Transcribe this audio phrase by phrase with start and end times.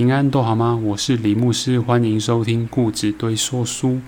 [0.00, 0.80] 平安都好吗？
[0.82, 4.00] 我是李牧师，欢迎收听故纸堆说书。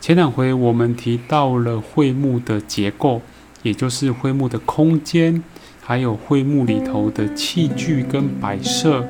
[0.00, 3.20] 前两回我们提到了会幕的结构，
[3.64, 5.42] 也就是会幕的空间，
[5.82, 9.04] 还有会幕里头的器具跟摆设，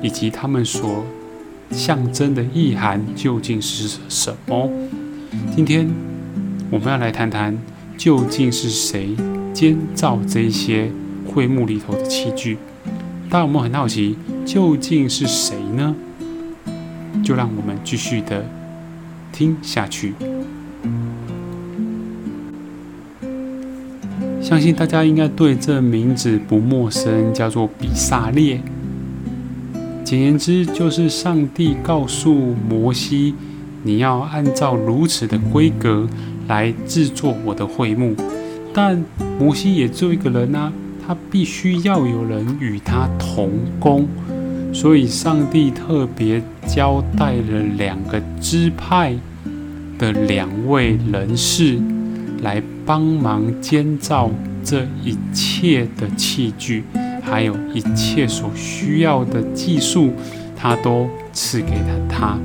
[0.00, 1.04] 以及他们所
[1.70, 4.70] 象征的意涵究竟是什么。
[5.54, 5.86] 今天
[6.70, 7.58] 我们要来谈谈，
[7.98, 9.14] 究竟是谁
[9.52, 10.90] 建造这些
[11.26, 12.56] 会幕里头的器具？
[13.32, 14.14] 大家有没有很好奇，
[14.44, 15.96] 究竟是谁呢？
[17.24, 18.44] 就让我们继续的
[19.32, 20.12] 听下去。
[24.42, 28.60] 相信大家应该对这名字不陌生，叫做比萨列。
[30.04, 32.34] 简言之，就是上帝告诉
[32.68, 33.34] 摩西，
[33.82, 36.06] 你要按照如此的规格
[36.48, 38.14] 来制作我的会幕。
[38.74, 39.02] 但
[39.40, 40.70] 摩西也只有一个人啊。
[41.06, 43.50] 他必须要有人与他同
[43.80, 44.06] 工，
[44.72, 49.14] 所以上帝特别交代了两个支派
[49.98, 51.78] 的两位人士
[52.42, 54.30] 来帮忙建造
[54.64, 56.84] 这一切的器具，
[57.22, 60.12] 还有一切所需要的技术，
[60.56, 62.38] 他都赐给了他。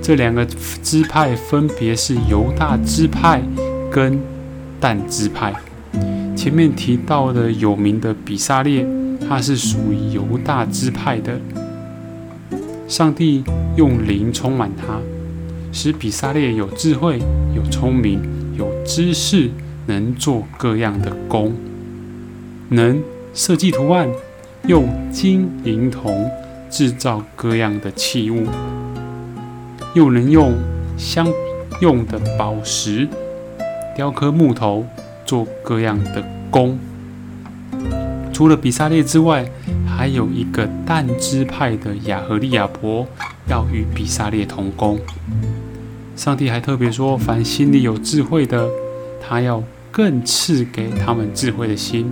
[0.00, 3.40] 这两个支派分别是犹大支派
[3.90, 4.18] 跟
[4.80, 5.52] 但支派。
[6.36, 8.86] 前面提到的有名的比萨列，
[9.28, 11.38] 他是属于犹大支派的。
[12.88, 13.44] 上帝
[13.76, 14.98] 用灵充满他，
[15.72, 17.20] 使比萨列有智慧、
[17.54, 18.20] 有聪明、
[18.58, 19.50] 有知识，
[19.86, 21.54] 能做各样的工，
[22.68, 24.08] 能设计图案，
[24.66, 26.30] 用金银铜
[26.68, 28.46] 制造各样的器物，
[29.94, 30.52] 又能用
[30.98, 31.26] 相
[31.80, 33.08] 用的宝石
[33.96, 34.84] 雕刻木头。
[35.24, 36.78] 做各样的工，
[38.32, 39.44] 除了比萨列之外，
[39.86, 43.06] 还有一个但支派的亚和利亚伯
[43.48, 44.98] 要与比萨列同工。
[46.16, 48.68] 上帝还特别说，凡心里有智慧的，
[49.20, 52.10] 他要更赐给他们智慧的心，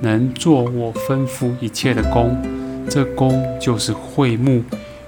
[0.00, 2.36] 能做我吩咐一切的工。
[2.88, 4.62] 这工就是会幕、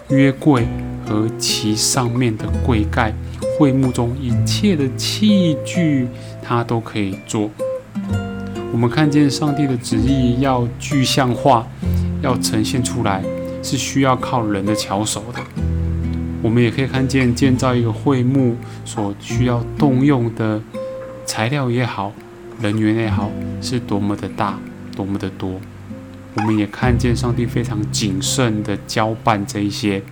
[0.09, 0.67] 约柜
[1.05, 3.15] 和其上面的柜盖。
[3.59, 6.09] 会幕中一切的器具，
[6.43, 7.51] 它都可以做。
[8.73, 11.67] 我们看见上帝的旨意要具象化，
[12.21, 13.23] 要呈现出来，
[13.63, 15.41] 是需要靠人的巧手的。
[16.43, 20.61] 我们也可以看见建造一个会幕所需要动用的
[21.25, 22.13] 材料也好，
[22.61, 23.31] 人员也好，
[23.63, 24.59] 是多么的大，
[24.95, 25.61] 多么的多。
[26.35, 30.03] 我们也看见上帝非常谨慎的交办这一些。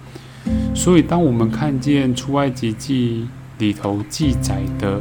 [0.74, 3.26] 所以，当我们看见出埃及记
[3.58, 5.00] 里头记载的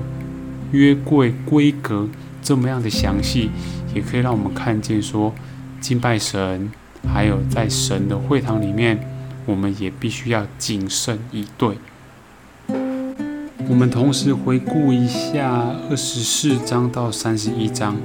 [0.72, 2.08] 约柜规格
[2.42, 3.50] 这么样的详细，
[3.94, 5.34] 也可以让我们看见说，
[5.82, 6.72] 敬拜神，
[7.08, 9.00] 还有在神的会堂里面，
[9.46, 11.78] 我们也必须要谨慎以对。
[13.70, 17.98] 我们同时回顾一下二十四章到三十一章，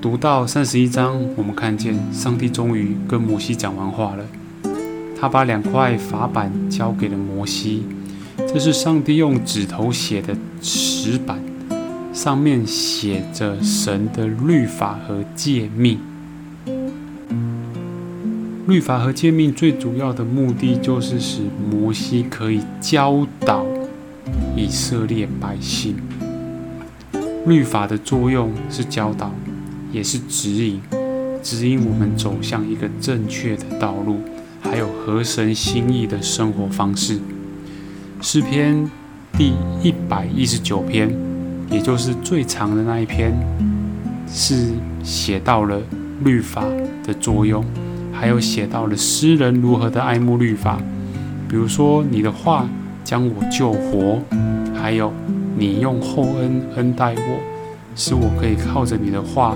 [0.00, 4.24] 读到三十一章，我们看见上帝终于跟摩西讲完话了。
[5.24, 7.82] 他把两块法板交给了摩西，
[8.36, 11.42] 这是上帝用指头写的石板，
[12.12, 15.98] 上面写着神的律法和诫命。
[18.66, 23.64] 律法和诫命最主要的目的就是使摩西可以教导
[24.54, 25.96] 以色列百姓。
[27.46, 29.32] 律法的作用是教导，
[29.90, 30.82] 也是指引，
[31.42, 34.20] 指引我们走向一个正确的道路。
[34.64, 37.20] 还有合神心意的生活方式。
[38.20, 38.90] 诗篇
[39.36, 39.52] 第
[39.82, 41.14] 一百一十九篇，
[41.70, 43.32] 也就是最长的那一篇，
[44.26, 45.78] 是写到了
[46.24, 46.64] 律法
[47.04, 47.62] 的作用，
[48.10, 50.78] 还有写到了诗人如何的爱慕律法。
[51.48, 52.66] 比如说，你的话
[53.04, 54.20] 将我救活，
[54.74, 55.12] 还有
[55.56, 57.40] 你用厚恩恩待我，
[57.94, 59.54] 使我可以靠着你的话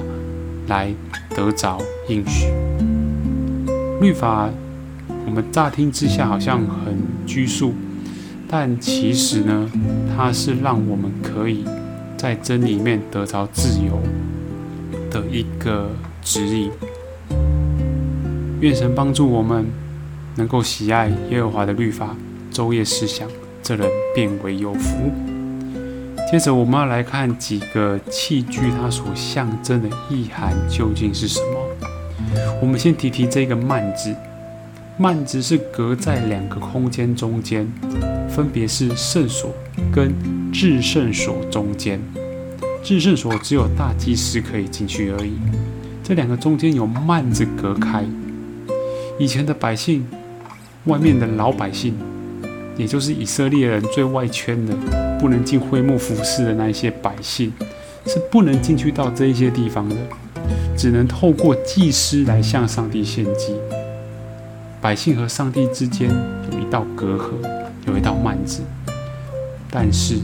[0.68, 0.92] 来
[1.34, 1.78] 得着
[2.08, 2.46] 应许。
[4.02, 4.48] 律法。
[5.28, 6.96] 我们乍听之下好像很
[7.26, 7.74] 拘束，
[8.48, 9.70] 但其实呢，
[10.16, 11.66] 它是让我们可以
[12.16, 14.00] 在真里面得着自由
[15.10, 15.90] 的一个
[16.22, 16.70] 指引。
[18.60, 19.66] 愿神帮助我们
[20.36, 22.16] 能够喜爱耶和华的律法，
[22.50, 23.28] 昼夜思想，
[23.62, 24.96] 这人变为有福。
[26.32, 31.60] 接着，我们要来看几个器具，它所象征的意涵究竟是什么？
[32.62, 34.16] 我们先提提这个幔子。
[35.00, 37.64] 幔子是隔在两个空间中间，
[38.28, 39.54] 分别是圣所
[39.94, 40.12] 跟
[40.52, 42.00] 至圣所中间。
[42.82, 45.34] 至圣所只有大祭司可以进去而已，
[46.02, 48.04] 这两个中间有幔子隔开。
[49.20, 50.04] 以前的百姓
[50.86, 51.94] 外面的老百姓，
[52.76, 54.74] 也就是以色列人最外圈的，
[55.20, 57.52] 不能进会幕服侍的那一些百姓，
[58.04, 59.94] 是不能进去到这一些地方的，
[60.76, 63.54] 只能透过祭司来向上帝献祭。
[64.80, 66.08] 百姓和上帝之间
[66.52, 67.32] 有一道隔阂，
[67.86, 68.62] 有一道幔子，
[69.70, 70.20] 但是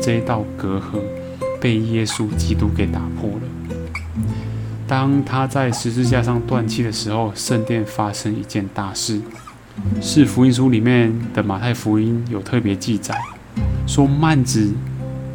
[0.00, 1.00] 这一道隔阂
[1.60, 4.20] 被耶稣基督给打破了。
[4.86, 9.20] 当他在十字架上断气的时候，圣殿发生一件大事。
[10.00, 13.14] 是福音书里面的马太福音有特别记载，
[13.86, 14.72] 说幔子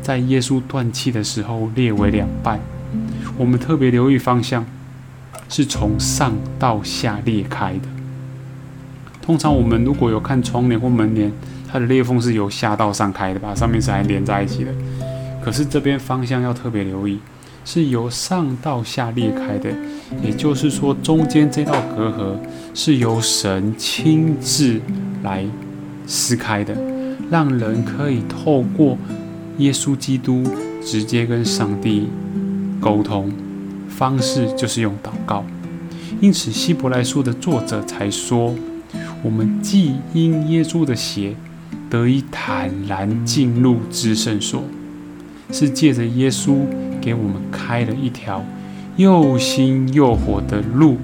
[0.01, 2.59] 在耶稣断气的时候裂为两半。
[3.37, 4.65] 我们特别留意方向，
[5.49, 7.87] 是从上到下裂开的。
[9.21, 11.31] 通常我们如果有看窗帘或门帘，
[11.71, 14.71] 它的裂缝是由下到上开的吧，上面是还连在一起的。
[15.43, 17.19] 可是这边方向要特别留意。
[17.63, 19.69] 是由上到下裂开的，
[20.23, 22.35] 也就是说，中间这道隔阂
[22.73, 24.81] 是由神亲自
[25.21, 25.45] 来
[26.07, 26.75] 撕开的，
[27.29, 28.97] 让人可以透过
[29.59, 30.43] 耶稣基督
[30.83, 32.09] 直接跟上帝
[32.79, 33.31] 沟通。
[33.87, 35.45] 方式就是用祷告。
[36.19, 38.55] 因此，希伯来书的作者才说：
[39.23, 41.35] 我们既因耶稣的血
[41.89, 44.63] 得以坦然进入至圣所，
[45.51, 46.65] 是借着耶稣。
[47.01, 48.45] 给我们开了一条
[48.95, 50.97] 又新又活的路，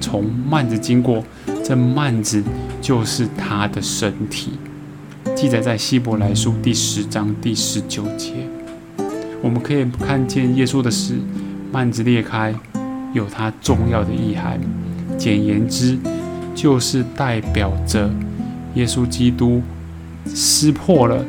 [0.00, 1.24] 从幔子经过，
[1.62, 2.42] 这幔子
[2.82, 4.54] 就是他的身体，
[5.36, 8.32] 记载在希伯来书第十章第十九节。
[9.40, 11.14] 我们可以看见耶稣的死，
[11.72, 12.52] 幔子裂开，
[13.12, 14.58] 有它重要的意涵。
[15.16, 15.96] 简言之，
[16.54, 18.10] 就是代表着
[18.74, 19.62] 耶稣基督
[20.26, 21.24] 撕破了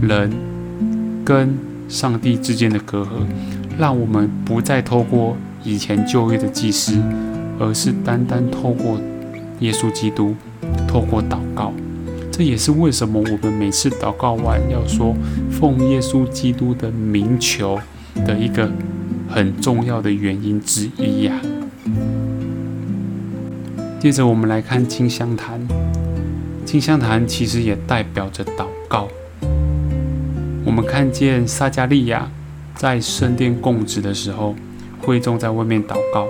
[0.00, 0.30] 人
[1.24, 1.56] 跟
[1.88, 3.08] 上帝之间的隔阂。
[3.78, 6.98] 让我们不再透过以前旧约的祭司，
[7.58, 8.98] 而是单单透过
[9.60, 10.34] 耶稣基督，
[10.88, 11.72] 透过祷告。
[12.32, 15.14] 这也是为什么我们每次祷告完要说
[15.50, 17.78] 奉耶稣基督的名求
[18.26, 18.70] 的一个
[19.28, 21.32] 很重要的原因之一呀。
[24.06, 25.60] 接着我们来看金香坛，
[26.64, 29.08] 金香坛其实也代表着祷告。
[30.64, 32.30] 我们看见撒加利亚。
[32.76, 34.54] 在圣殿供职的时候，
[35.02, 36.28] 会众在外面祷告。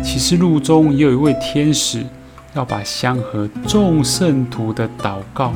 [0.00, 2.06] 启示录中也有一位天使，
[2.54, 5.52] 要把香和众圣徒的祷告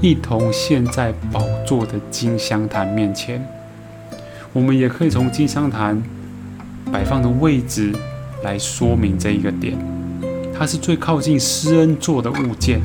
[0.00, 3.40] 一同献在宝座的金香坛面前。
[4.52, 6.02] 我们也可以从金香坛
[6.90, 7.94] 摆放的位置
[8.42, 9.78] 来说明这一个点。
[10.58, 12.80] 它是最靠近施恩座的物件，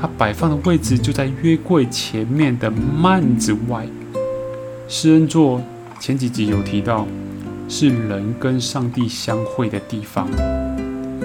[0.00, 3.86] 它摆放的位置就在约柜前面的幔子外。
[4.86, 5.62] 施恩座。
[5.98, 7.06] 前几集有提到，
[7.68, 10.26] 是人跟上帝相会的地方。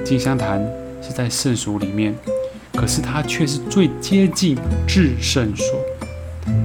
[0.03, 0.61] 金香坛
[1.01, 2.13] 是在圣所里面，
[2.73, 5.79] 可是它却是最接近至圣所。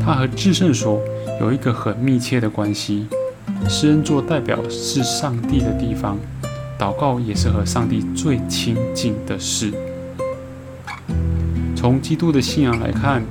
[0.04, 1.00] 它和至圣所
[1.40, 3.06] 有一个很密切的关系。
[3.68, 6.18] 施恩座代表是上帝的地方，
[6.80, 9.70] 祷告也是和上帝最亲近的事。
[11.76, 13.22] 从基督的信仰来看，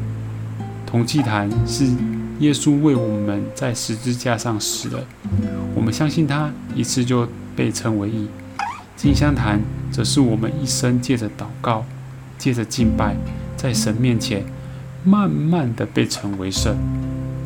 [0.85, 1.89] 铜祭坛是。
[2.39, 5.03] 耶稣为我们在十字架上死了，
[5.75, 8.29] 我们相信他一次就被称为义。
[8.95, 9.59] 金香坛
[9.91, 11.83] 则是我们一生借着祷告、
[12.37, 13.17] 借着敬拜，
[13.57, 14.45] 在神面前
[15.03, 16.77] 慢慢的被称为圣，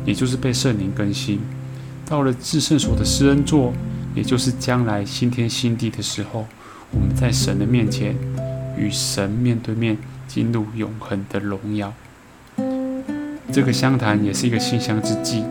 [0.04, 1.40] 也就是被圣灵更新。
[2.06, 3.72] 到了至圣所的施恩座，
[4.14, 6.46] 也就是将来新天新地的时候，
[6.90, 8.16] 我们在神的面前
[8.78, 11.92] 与神面对面进入永恒的荣耀。
[13.52, 15.44] 这个香坛也是一个馨香之祭，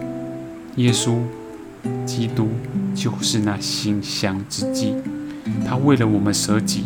[0.78, 1.20] 耶稣
[2.06, 2.50] 基督
[2.96, 4.94] 就是那馨香之祭，
[5.66, 6.86] 他为了我们舍己，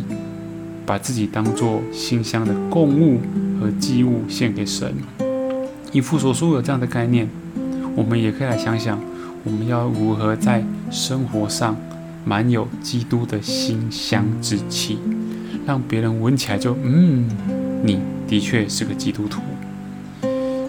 [0.85, 3.19] 把自己当作馨香的供物
[3.59, 4.93] 和祭物献给神。
[5.91, 7.27] 以父所说有这样的概念，
[7.95, 9.01] 我们也可以来想想，
[9.47, 10.61] 我们要如何在
[10.91, 11.73] 生活上
[12.25, 14.99] 满有基督的馨香之气，
[15.65, 17.29] 让别人闻起来就嗯，
[17.81, 19.41] 你的确是个基督徒。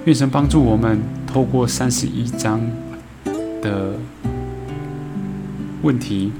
[0.04, 2.60] 愿神帮助我们，透过三十一章
[3.60, 3.94] 的
[5.82, 6.30] 问题，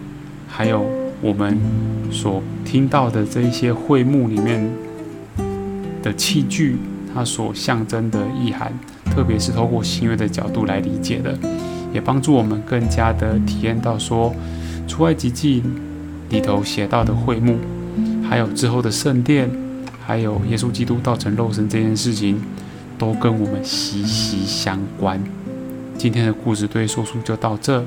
[0.47, 0.87] 还有
[1.21, 1.59] 我们
[2.13, 4.65] 所听到的这一些会幕里面
[6.05, 6.77] 的器具，
[7.13, 8.73] 它所象征的意涵，
[9.07, 11.37] 特别是透过新约的角度来理解的，
[11.93, 14.35] 也帮助我们更加的体验到说，
[14.87, 15.63] 出埃及记
[16.31, 17.59] 里头写到的会幕，
[18.29, 19.51] 还有之后的圣殿，
[20.05, 22.41] 还有耶稣基督道成肉身这件事情。
[22.99, 25.23] 都跟我们息息相关。
[25.97, 27.85] 今天的故事对说书就到这，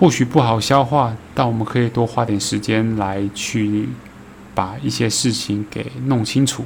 [0.00, 3.88] 或许不好消化，但我们可以多花点时间来去
[4.52, 6.64] 把一些事情给弄清楚。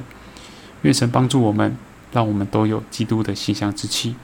[0.81, 1.77] 愿神帮助我们，
[2.11, 4.15] 让我们都有基督的形象之气。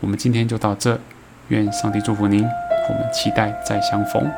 [0.00, 0.98] 我们今天就到这，
[1.48, 2.42] 愿上帝祝福您，
[2.88, 4.30] 我们期待再相逢。